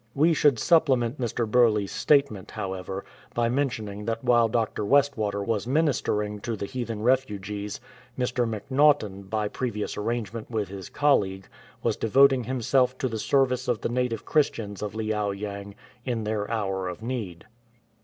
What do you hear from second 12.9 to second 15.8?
to the service of the native Christians of Liao yang